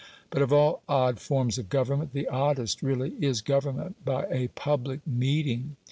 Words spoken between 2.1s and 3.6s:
the oddest really is